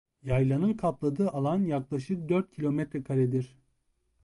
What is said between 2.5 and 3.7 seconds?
kilometrekaredir.